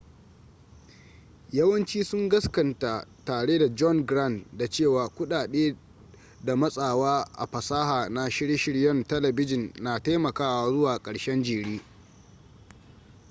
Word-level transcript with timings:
yawanci 1.51 2.03
sun 2.03 2.29
gaskanta 2.29 3.05
tare 3.25 3.57
da 3.59 3.69
john 3.69 4.05
grant 4.05 4.47
da 4.57 4.67
cewa 4.69 5.09
kudade 5.09 5.75
da 6.43 6.55
matsawa 6.55 7.23
a 7.33 7.45
fasaha 7.47 8.09
na 8.09 8.29
shirye-shiryen 8.29 9.03
talabijin 9.03 9.73
na 9.81 9.99
taimakawa 9.99 10.69
zuwa 10.69 10.99
karshen 10.99 11.43
jere 11.43 11.81